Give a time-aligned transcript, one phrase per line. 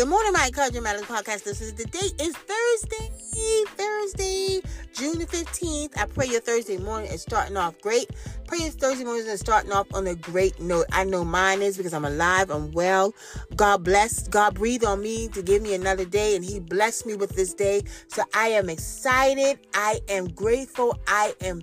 [0.00, 1.44] Good morning, my Encouragement Matters podcast.
[1.44, 4.62] This is the date is Thursday, Thursday,
[4.94, 5.98] June the 15th.
[5.98, 8.08] I pray your Thursday morning is starting off great.
[8.46, 10.86] Pray your Thursday morning is starting off on a great note.
[10.90, 13.12] I know mine is because I'm alive, I'm well.
[13.56, 17.14] God bless, God breathed on me to give me another day, and He blessed me
[17.14, 17.82] with this day.
[18.08, 19.58] So I am excited.
[19.74, 20.98] I am grateful.
[21.08, 21.60] I am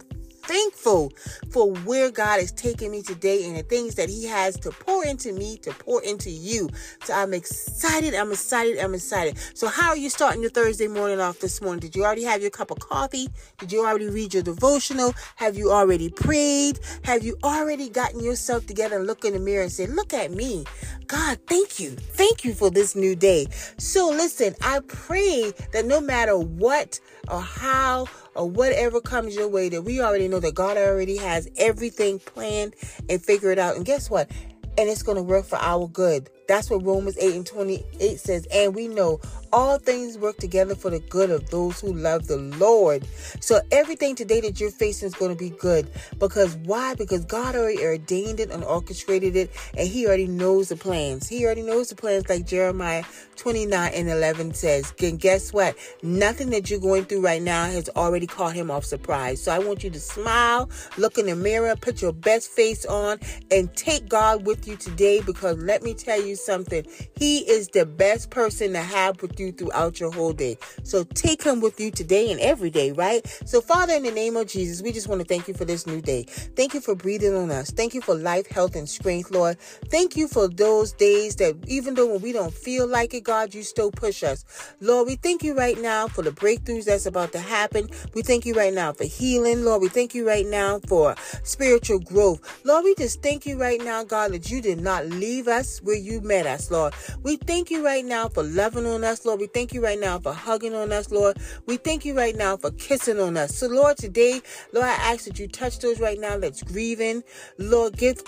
[0.48, 1.11] thankful
[1.52, 5.05] for where God is taking me today and the things that He has to pour
[5.05, 6.70] into me, to pour into you.
[7.04, 8.14] So I'm excited.
[8.14, 8.79] I'm excited.
[8.79, 9.37] I'm excited.
[9.54, 11.79] So, how are you starting your Thursday morning off this morning?
[11.79, 13.28] Did you already have your cup of coffee?
[13.57, 15.14] Did you already read your devotional?
[15.36, 16.79] Have you already prayed?
[17.04, 20.32] Have you already gotten yourself together and look in the mirror and say, Look at
[20.32, 20.65] me?
[21.07, 21.92] God, thank you.
[21.92, 23.48] Thank you for this new day.
[23.78, 29.69] So, listen, I pray that no matter what or how or whatever comes your way,
[29.69, 32.75] that we already know that God already has everything planned
[33.09, 33.75] and figured out.
[33.75, 34.30] And guess what?
[34.78, 36.30] And it's going to work for our good.
[36.47, 38.48] That's what Romans 8 and 28 says.
[38.53, 39.20] And we know
[39.52, 43.06] all things work together for the good of those who love the Lord.
[43.40, 45.90] So everything today that you're facing is going to be good.
[46.20, 46.95] Because why?
[46.95, 51.28] Because God already ordained it and orchestrated it, and He already knows the plans.
[51.28, 53.03] He already knows the plans, like Jeremiah
[53.36, 54.94] 29 and 11 says.
[55.02, 55.75] And guess what?
[56.02, 59.42] Nothing that you're going through right now has already caught Him off surprise.
[59.44, 63.20] So I want you to smile, look in the mirror, put your best face on,
[63.52, 65.22] and take God with you today.
[65.22, 66.86] Because let me tell you something,
[67.16, 70.58] He is the best person to have with you throughout your whole day.
[70.84, 73.26] So take him with you today and every day, right?
[73.46, 75.86] So, Father, in the name of Jesus, we just want to thank you for this
[75.86, 76.24] new day.
[76.24, 77.72] Thank you for breathing on us.
[77.72, 79.60] Thank you for life, health, and strength, Lord.
[79.90, 83.54] Thank you for those days that even though when we don't feel like it, God,
[83.54, 84.46] you still push us.
[84.80, 87.90] Lord, we thank you right now for the breakthroughs that's about to happen.
[88.14, 89.82] We thank you right now for healing, Lord.
[89.82, 92.66] We thank you right now for spiritual growth.
[92.66, 95.96] Lord, we just thank you right now, God, that you did not leave us where
[95.96, 96.94] you met us, Lord.
[97.23, 99.39] We thank you right now for loving on us, Lord.
[99.39, 101.38] We thank you right now for hugging on us, Lord.
[101.66, 103.56] We thank you right now for kissing on us.
[103.56, 104.41] So, Lord, today,
[104.74, 107.24] Lord, I ask that you touch those right now that's grieving.
[107.57, 108.24] Lord, give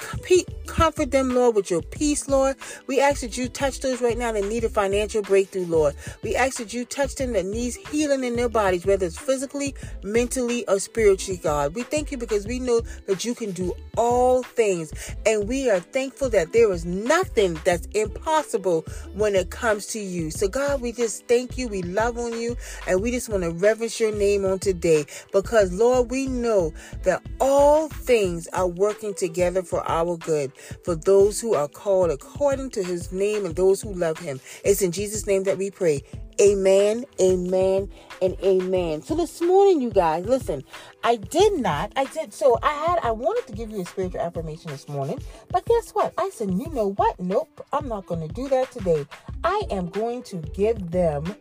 [0.66, 2.56] comfort them, Lord, with your peace, Lord.
[2.88, 5.95] We ask that you touch those right now that need a financial breakthrough, Lord.
[6.24, 9.75] We ask that you touch them that needs healing in their bodies, whether it's physically,
[10.03, 11.75] mentally, or spiritually, God.
[11.75, 14.94] We thank you because we know that you can do all things.
[15.25, 20.31] And we are thankful that there is nothing that's impossible when it comes to you.
[20.31, 21.67] So, God, we just thank you.
[21.67, 22.55] We love on you.
[22.88, 26.73] And we just want to reverence your name on today because, Lord, we know
[27.03, 30.51] that all things are working together for our good,
[30.83, 34.39] for those who are called according to his name and those who love him.
[34.63, 36.03] It's in Jesus' name that we pray.
[36.41, 37.89] Amen, amen,
[38.22, 39.01] and amen.
[39.01, 40.63] So this morning, you guys, listen,
[41.03, 44.22] I did not, I did, so I had, I wanted to give you a spiritual
[44.22, 46.13] affirmation this morning, but guess what?
[46.17, 47.19] I said, you know what?
[47.19, 49.05] Nope, I'm not going to do that today.
[49.44, 51.35] I am going to give them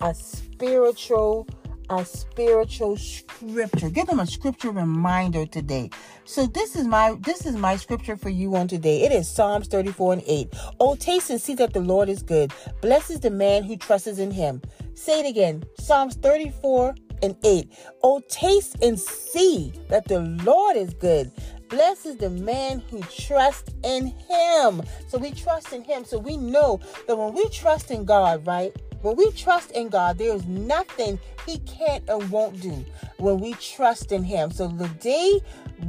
[0.00, 1.46] a spiritual
[1.90, 3.90] a spiritual scripture.
[3.90, 5.90] Give them a scripture reminder today.
[6.24, 9.02] So this is my this is my scripture for you on today.
[9.02, 10.54] It is Psalms 34 and 8.
[10.80, 12.52] Oh, taste and see that the Lord is good.
[12.80, 14.62] Blesses the man who trusts in him.
[14.94, 15.64] Say it again.
[15.78, 17.68] Psalms 34 and 8.
[18.02, 21.32] Oh, taste and see that the Lord is good.
[21.68, 24.82] Blessed is the man who trusts in him.
[25.08, 26.04] So we trust in him.
[26.04, 28.74] So we know that when we trust in God, right?
[29.02, 32.84] When we trust in God, there is nothing He can't and won't do
[33.18, 34.50] when we trust in Him.
[34.50, 35.40] So the day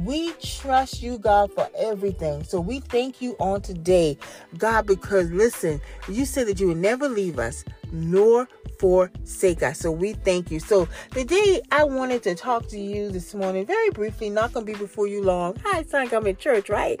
[0.04, 2.44] we trust you, God, for everything.
[2.44, 4.16] So we thank you on today,
[4.58, 8.48] God, because listen, you said that you would never leave us nor
[8.80, 9.78] forsake us.
[9.78, 10.58] So we thank you.
[10.58, 14.72] So today I wanted to talk to you this morning very briefly, not gonna be
[14.72, 15.56] before you long.
[15.64, 16.98] Hi, it's like I'm in church, right?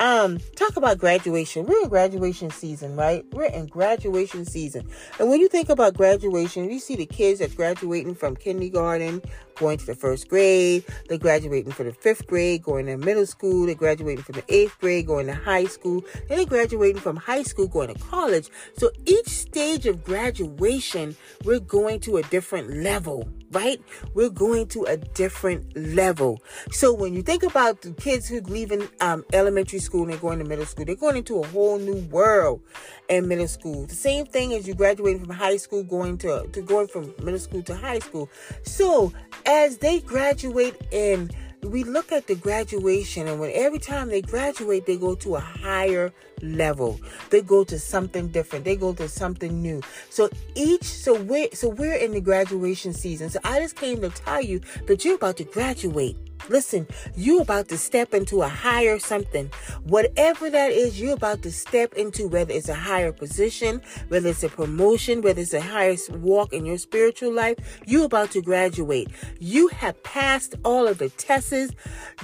[0.00, 1.66] Um, talk about graduation.
[1.66, 3.24] We're in graduation season, right?
[3.32, 4.88] We're in graduation season.
[5.20, 9.22] And when you think about graduation, you see the kids that's graduating from kindergarten,
[9.60, 13.66] going to the first grade, they're graduating from the fifth grade, going to middle school,
[13.66, 17.68] they're graduating from the eighth grade, going to high school, they're graduating from high school,
[17.68, 18.48] going to college.
[18.78, 21.14] So each stage of graduation
[21.44, 23.80] we're going to a different level, right?
[24.14, 26.42] We're going to a different level.
[26.70, 30.44] So when you think about the kids who leaving um, elementary school and going to
[30.44, 32.62] middle school, they're going into a whole new world
[33.08, 33.86] in middle school.
[33.86, 37.40] The same thing as you graduating from high school, going to, to going from middle
[37.40, 38.28] school to high school.
[38.62, 39.12] So
[39.46, 41.30] as they graduate in
[41.62, 45.40] we look at the graduation and when every time they graduate they go to a
[45.40, 46.12] higher
[46.42, 47.00] level.
[47.30, 48.64] They go to something different.
[48.64, 49.82] They go to something new.
[50.08, 53.30] So each so we're so we're in the graduation season.
[53.30, 56.16] So i just came to tell you that you're about to graduate
[56.48, 59.50] Listen, you about to step into a higher something.
[59.84, 64.42] Whatever that is, you're about to step into, whether it's a higher position, whether it's
[64.42, 69.08] a promotion, whether it's a higher walk in your spiritual life, you're about to graduate.
[69.38, 71.70] You have passed all of the tests.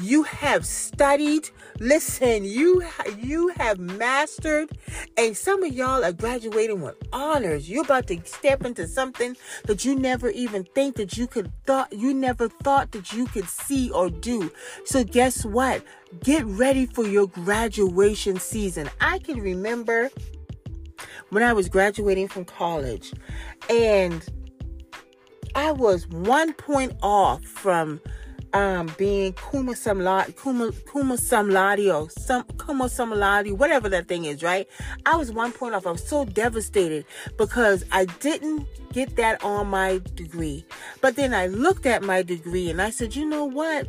[0.00, 1.50] You have studied.
[1.80, 2.82] Listen, you
[3.18, 4.70] you have mastered,
[5.16, 7.68] and some of y'all are graduating with honors.
[7.68, 11.92] You're about to step into something that you never even think that you could thought
[11.92, 14.50] you never thought that you could see or do.
[14.84, 15.82] So guess what?
[16.22, 18.88] Get ready for your graduation season.
[19.00, 20.10] I can remember
[21.30, 23.12] when I was graduating from college
[23.68, 24.24] and
[25.54, 28.00] I was one point off from
[28.56, 34.66] um, being Kuma Samladi, Kuma, Kuma Samladio, some Kuma Samladi, whatever that thing is, right?
[35.04, 35.86] I was one point off.
[35.86, 37.04] I was so devastated
[37.36, 40.64] because I didn't get that on my degree.
[41.02, 43.88] But then I looked at my degree and I said, you know what?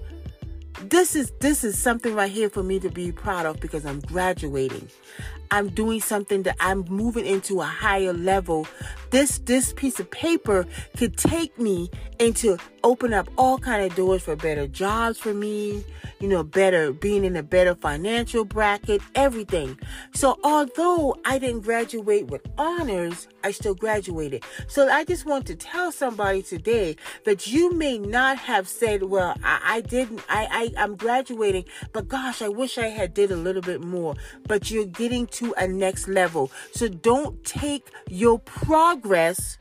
[0.81, 3.99] This is this is something right here for me to be proud of because I'm
[4.01, 4.89] graduating.
[5.49, 8.67] I'm doing something that I'm moving into a higher level.
[9.09, 10.65] This this piece of paper
[10.97, 11.89] could take me
[12.19, 15.83] into open up all kind of doors for better jobs for me,
[16.19, 19.77] you know, better being in a better financial bracket, everything.
[20.13, 24.43] So although I didn't graduate with honors, I still graduated.
[24.67, 26.95] So I just want to tell somebody today
[27.25, 32.07] that you may not have said, well, I, I didn't, I, I, I'm graduating, but
[32.07, 34.15] gosh, I wish I had did a little bit more,
[34.47, 36.51] but you're getting to a next level.
[36.71, 38.39] So don't take your
[38.99, 39.57] progress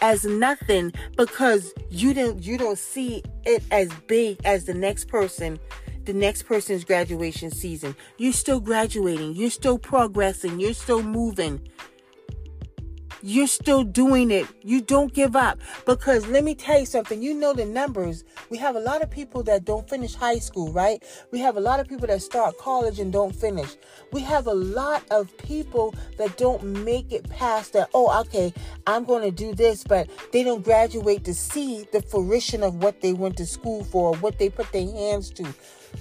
[0.00, 5.58] as nothing because you don't you don't see it as big as the next person
[6.04, 7.94] the next person's graduation season.
[8.18, 9.36] You're still graduating.
[9.36, 10.58] You're still progressing.
[10.58, 11.60] You're still moving
[13.22, 14.46] you're still doing it.
[14.62, 15.58] You don't give up.
[15.86, 17.22] Because let me tell you something.
[17.22, 18.24] You know the numbers.
[18.50, 21.02] We have a lot of people that don't finish high school, right?
[21.30, 23.76] We have a lot of people that start college and don't finish.
[24.12, 28.52] We have a lot of people that don't make it past that, oh, okay,
[28.86, 33.00] I'm going to do this, but they don't graduate to see the fruition of what
[33.00, 35.54] they went to school for, what they put their hands to.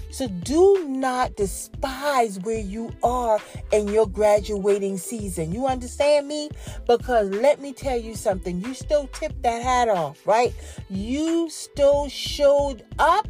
[0.10, 3.40] So do not despise where you are
[3.72, 5.54] in your graduating season.
[5.54, 6.50] You understand me?
[6.88, 8.62] Because let me tell you something.
[8.62, 10.54] You still tip that hat off, right?
[10.90, 13.28] You still showed up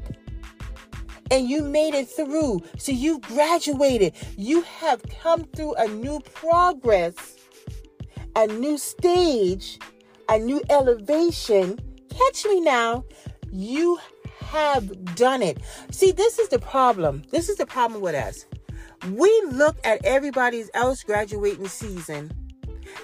[1.31, 2.61] and you made it through.
[2.77, 4.13] So you graduated.
[4.37, 7.37] You have come through a new progress,
[8.35, 9.79] a new stage,
[10.29, 11.79] a new elevation.
[12.09, 13.05] Catch me now.
[13.51, 13.99] You
[14.51, 15.57] have done it.
[15.91, 17.23] See, this is the problem.
[17.31, 18.45] This is the problem with us.
[19.09, 22.31] We look at everybody's else graduating season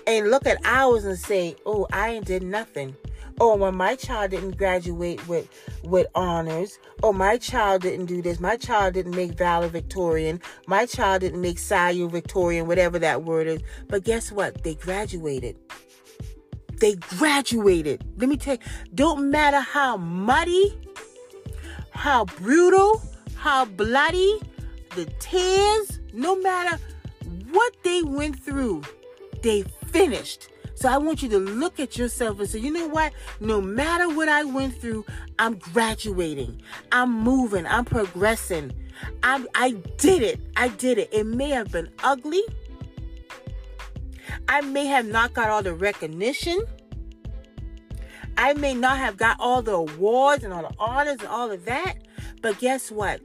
[0.05, 2.95] and look at ours and say, "Oh, I ain't did nothing."
[3.39, 5.47] Oh, when my child didn't graduate with
[5.83, 6.79] with honors.
[7.03, 8.39] Oh, my child didn't do this.
[8.39, 10.41] My child didn't make valedictorian.
[10.67, 13.61] My child didn't make salutatorian, whatever that word is.
[13.87, 14.63] But guess what?
[14.63, 15.55] They graduated.
[16.79, 18.03] They graduated.
[18.17, 18.59] Let me tell you,
[18.93, 20.77] don't matter how muddy
[22.07, 23.01] how brutal,
[23.35, 24.39] how bloody,
[24.95, 26.79] the tears, no matter
[27.51, 28.81] what they went through,
[29.41, 30.47] they finished.
[30.75, 33.11] So I want you to look at yourself and say, you know what?
[33.41, 35.03] No matter what I went through,
[35.37, 36.61] I'm graduating.
[36.93, 37.67] I'm moving.
[37.67, 38.71] I'm progressing.
[39.21, 40.39] I, I did it.
[40.55, 41.09] I did it.
[41.11, 42.43] It may have been ugly.
[44.47, 46.61] I may have not got all the recognition.
[48.37, 51.65] I may not have got all the awards and all the honors and all of
[51.65, 51.95] that,
[52.41, 53.19] but guess what?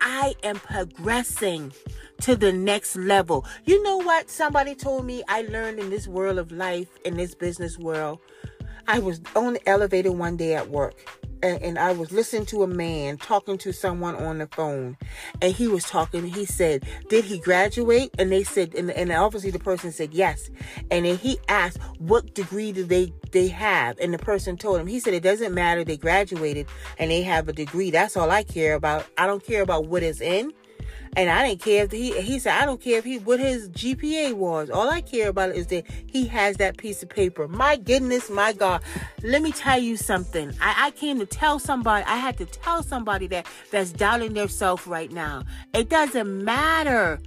[0.00, 1.72] I am progressing
[2.20, 3.46] to the next level.
[3.64, 4.30] You know what?
[4.30, 8.18] Somebody told me I learned in this world of life, in this business world.
[8.86, 10.94] I was on the elevator one day at work
[11.42, 14.96] and, I was listening to a man talking to someone on the phone,
[15.40, 16.26] and he was talking.
[16.26, 20.50] He said, "Did he graduate?" And they said, and, and obviously the person said yes.
[20.90, 24.86] And then he asked, "What degree do they they have?" And the person told him.
[24.86, 25.84] He said, "It doesn't matter.
[25.84, 26.66] They graduated
[26.98, 27.90] and they have a degree.
[27.90, 29.06] That's all I care about.
[29.16, 30.52] I don't care about what is in."
[31.16, 33.68] And I didn't care if he he said I don't care if he what his
[33.70, 34.70] GPA was.
[34.70, 37.48] All I care about is that he has that piece of paper.
[37.48, 38.82] My goodness, my God.
[39.22, 40.52] Let me tell you something.
[40.60, 44.48] I, I came to tell somebody, I had to tell somebody that that's doubting their
[44.48, 45.42] self right now.
[45.74, 47.20] It doesn't matter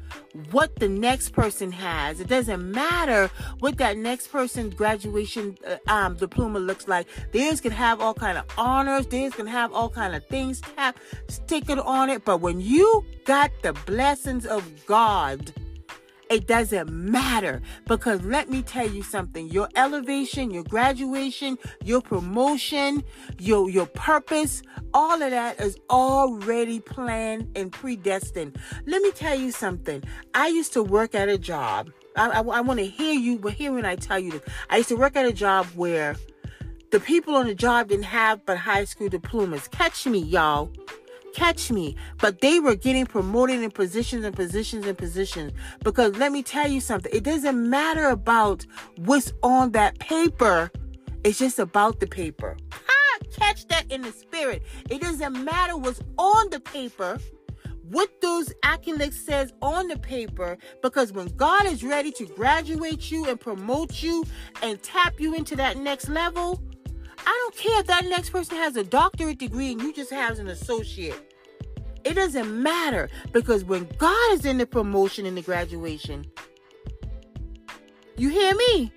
[0.52, 2.20] what the next person has.
[2.20, 7.08] It doesn't matter what that next person's graduation uh, um, diploma looks like.
[7.32, 9.06] Theirs can have all kind of honors.
[9.08, 10.98] Theirs can have all kind of things tap,
[11.28, 12.26] sticking on it.
[12.26, 15.54] But when you got the blessings of God
[16.34, 19.50] It doesn't matter because let me tell you something.
[19.50, 23.04] Your elevation, your graduation, your promotion,
[23.40, 24.64] your your purpose,
[24.96, 28.58] all of that is already planned and predestined.
[28.88, 30.04] Let me tell you something.
[30.34, 31.92] I used to work at a job.
[32.16, 34.42] I, I, I want to hear you, but hear when I tell you this.
[34.72, 36.16] I used to work at a job where
[36.90, 39.68] the people on the job didn't have but high school diplomas.
[39.68, 40.72] Catch me, y'all.
[41.34, 41.96] Catch me.
[42.20, 45.54] But they were getting promoted in positions and positions and positions.
[45.84, 47.12] Because let me tell you something.
[47.14, 48.66] It doesn't matter about
[48.98, 50.72] what's on that paper.
[51.24, 52.58] It's just about the paper.
[53.36, 54.62] Catch that in the spirit.
[54.90, 57.18] It doesn't matter what's on the paper
[57.90, 63.30] what those accolades says on the paper because when God is ready to graduate you
[63.30, 64.24] and promote you
[64.64, 66.60] and tap you into that next level,
[67.26, 70.40] I don't care if that next person has a doctorate degree and you just have
[70.40, 71.34] an associate.
[72.04, 76.26] It doesn't matter because when God is in the promotion and the graduation,
[78.18, 78.92] you hear me?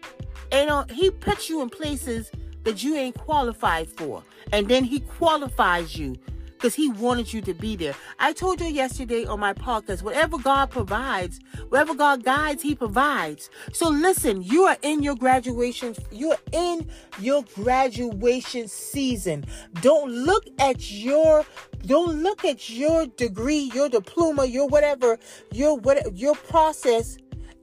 [0.52, 2.30] And uh, he puts you in places
[2.64, 4.22] that you ain't qualified for.
[4.52, 6.16] And then he qualifies you
[6.56, 7.94] because he wanted you to be there.
[8.18, 13.50] I told you yesterday on my podcast, whatever God provides, wherever God guides, he provides.
[13.72, 19.44] So listen, you are in your graduation, you're in your graduation season.
[19.80, 21.44] Don't look at your
[21.84, 25.18] don't look at your degree, your diploma, your whatever,
[25.52, 27.16] your what your process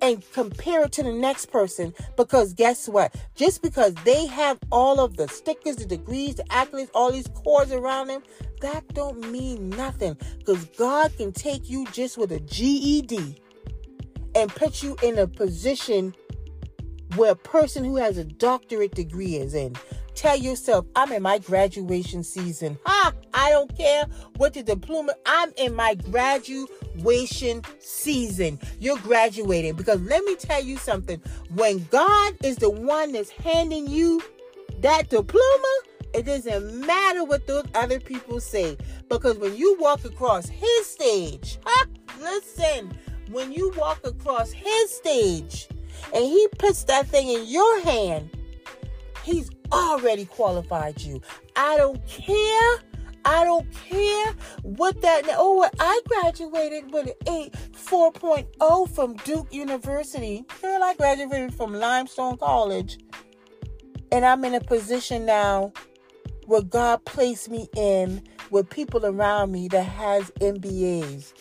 [0.04, 3.16] and compare it to the next person because guess what?
[3.36, 7.72] Just because they have all of the stickers, the degrees, the accolades, all these cords
[7.72, 8.22] around them,
[8.60, 13.42] that don't mean nothing because God can take you just with a GED
[14.36, 16.14] and put you in a position
[17.16, 19.74] where a person who has a doctorate degree is in.
[20.16, 22.78] Tell yourself, I'm in my graduation season.
[22.86, 23.14] Ha!
[23.34, 24.06] I don't care
[24.38, 28.60] what the diploma, I'm in my graduation season.
[28.80, 31.22] You're graduating because let me tell you something.
[31.54, 34.22] When God is the one that's handing you
[34.82, 35.80] that diploma,
[36.14, 38.78] it doesn't matter what those other people say.
[39.10, 41.86] Because when you walk across his stage, ha,
[42.20, 42.96] listen,
[43.32, 45.68] when you walk across his stage
[46.14, 48.30] and he puts that thing in your hand,
[49.24, 51.22] he's already qualified you.
[51.56, 52.80] I don't care.
[53.26, 55.24] I don't care what that.
[55.30, 60.46] Oh, I graduated with an 8 4.0 from Duke University.
[60.62, 62.98] Girl, I graduated from Limestone College.
[64.12, 65.74] And I'm in a position now
[66.46, 71.34] where God placed me in with people around me that has MBAs.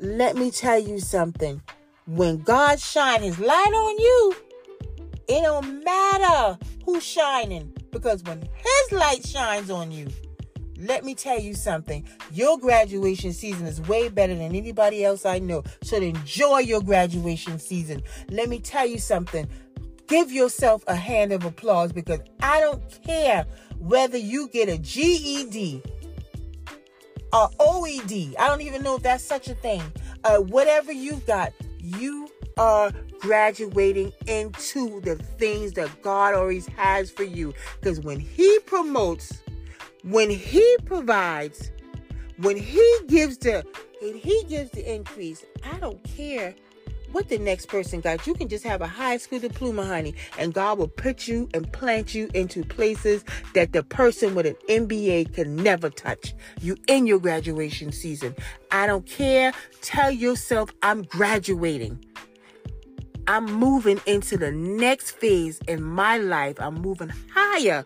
[0.00, 1.60] Let me tell you something.
[2.06, 4.36] When God shine his light on you,
[5.28, 10.08] it don't matter who's shining because when his light shines on you,
[10.78, 12.06] let me tell you something.
[12.32, 15.64] Your graduation season is way better than anybody else I know.
[15.82, 18.02] So enjoy your graduation season.
[18.30, 19.48] Let me tell you something.
[20.06, 23.46] Give yourself a hand of applause because I don't care
[23.78, 25.82] whether you get a GED
[27.32, 28.34] or OED.
[28.38, 29.82] I don't even know if that's such a thing.
[30.24, 37.24] Uh, whatever you've got, you are graduating into the things that God always has for
[37.24, 37.52] you.
[37.80, 39.42] Because when He promotes,
[40.06, 41.72] when He provides,
[42.38, 43.64] when He gives the
[44.00, 46.54] when He gives the increase, I don't care
[47.12, 48.26] what the next person got.
[48.26, 51.70] You can just have a high school diploma, honey, and God will put you and
[51.72, 56.34] plant you into places that the person with an MBA can never touch.
[56.60, 58.34] You in your graduation season.
[58.70, 59.52] I don't care.
[59.80, 62.04] Tell yourself I'm graduating.
[63.28, 66.60] I'm moving into the next phase in my life.
[66.60, 67.84] I'm moving higher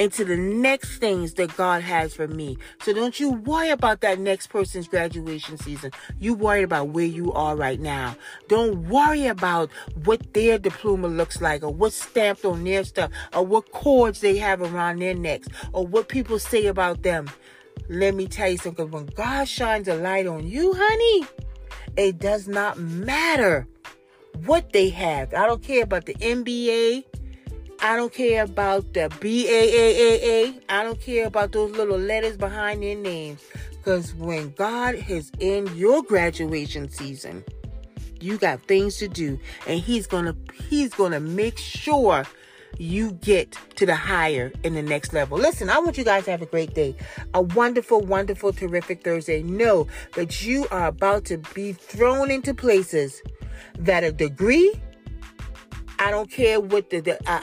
[0.00, 2.56] into the next things that God has for me.
[2.82, 5.90] So don't you worry about that next person's graduation season.
[6.18, 8.16] You worry about where you are right now.
[8.48, 9.68] Don't worry about
[10.04, 14.38] what their diploma looks like or what's stamped on their stuff or what cords they
[14.38, 17.28] have around their necks or what people say about them.
[17.90, 18.90] Let me tell you something.
[18.90, 21.26] When God shines a light on you, honey,
[21.98, 23.68] it does not matter
[24.46, 25.34] what they have.
[25.34, 27.04] I don't care about the MBA.
[27.82, 30.60] I don't care about the BAAAA.
[30.68, 33.42] I don't care about those little letters behind their names.
[33.70, 37.42] Because when God is in your graduation season,
[38.20, 39.38] you got things to do.
[39.66, 40.36] And He's gonna
[40.68, 42.26] He's gonna make sure
[42.78, 45.38] you get to the higher in the next level.
[45.38, 46.94] Listen, I want you guys to have a great day.
[47.34, 49.42] A wonderful, wonderful, terrific Thursday.
[49.42, 53.22] Know that you are about to be thrown into places
[53.78, 54.74] that a degree,
[56.00, 57.34] I don't care what the, the a,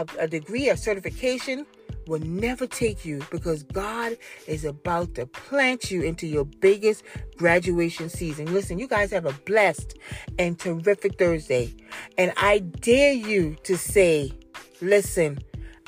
[0.00, 1.66] a, a, degree, a certification,
[2.06, 7.02] will never take you because God is about to plant you into your biggest
[7.36, 8.52] graduation season.
[8.54, 9.98] Listen, you guys have a blessed
[10.38, 11.74] and terrific Thursday.
[12.16, 14.32] And I dare you to say,
[14.80, 15.38] listen,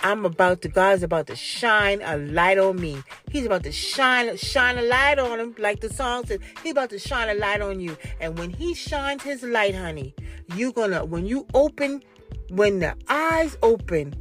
[0.02, 3.02] I'm about to, God's about to shine a light on me.
[3.30, 6.38] He's about to shine, shine a light on him, like the song says.
[6.62, 7.96] He's about to shine a light on you.
[8.20, 10.14] And when he shines his light, honey,
[10.54, 12.02] you're gonna, when you open,
[12.50, 14.14] when the eyes open,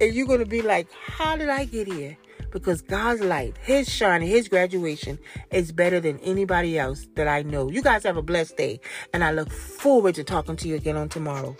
[0.00, 2.16] and you're gonna be like, how did I get here?
[2.50, 5.18] Because God's light, His shining, His graduation
[5.52, 7.70] is better than anybody else that I know.
[7.70, 8.80] You guys have a blessed day,
[9.14, 11.56] and I look forward to talking to you again on tomorrow.